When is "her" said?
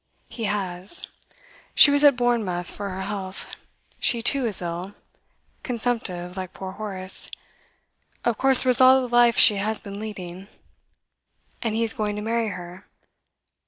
2.89-3.03, 12.47-12.85